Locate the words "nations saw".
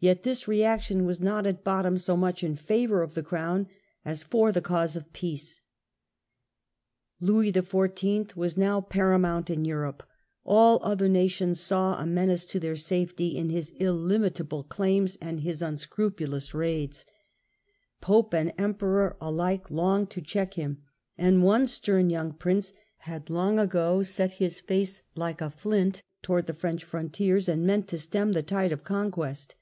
11.08-11.98